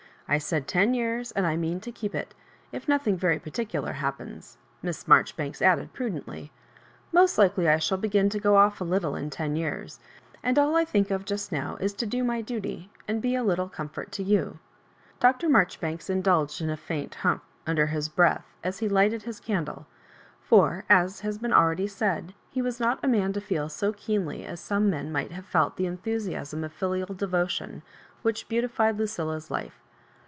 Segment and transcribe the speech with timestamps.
[0.27, 2.33] I said ten years, and I mean to keep it,—
[2.73, 6.53] ^if nothing very particular happens." Miss Marjoribanks added prudently,"
[7.11, 9.99] Most like ly I shall begm to go off a little in ten years.
[9.99, 10.31] Digitized by VjOOQIC HISS UABJOBIBAJSnsa.
[10.31, 13.35] 13 And all I think of just now 18 to do my duty, and be
[13.35, 14.59] a little comfort to you."
[15.19, 15.49] Dr.
[15.49, 19.85] Marjoribanks indulged in a faint ^ humph," under his breath, as he lighted his candle;
[20.39, 24.45] for, as has been already said, he was not a man to feel BO keenly
[24.45, 27.81] as some men might have felt the enthu siasm of filial devotion
[28.21, 29.77] which beautified Lucilla's life.